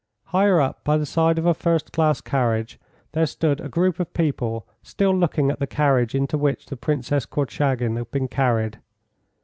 [0.23, 2.79] Higher up, by the side of a first class carriage,
[3.11, 7.27] there stood a group of people still looking at the carriage into which the Princess
[7.27, 8.79] Korchagin had been carried.